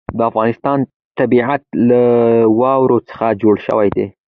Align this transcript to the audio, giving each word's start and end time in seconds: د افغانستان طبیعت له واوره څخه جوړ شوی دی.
د 0.17 0.19
افغانستان 0.29 0.79
طبیعت 1.19 1.61
له 1.89 2.01
واوره 2.59 2.97
څخه 3.09 3.27
جوړ 3.41 3.55
شوی 3.67 3.87
دی. 3.95 4.05